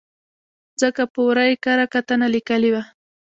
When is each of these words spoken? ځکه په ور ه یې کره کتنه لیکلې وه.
ځکه 0.81 1.01
په 1.13 1.19
ور 1.25 1.37
ه 1.41 1.45
یې 1.49 1.55
کره 1.63 1.85
کتنه 1.93 2.27
لیکلې 2.35 2.69
وه. 2.73 2.83